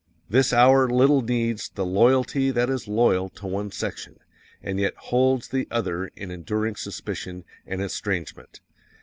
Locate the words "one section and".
3.45-4.79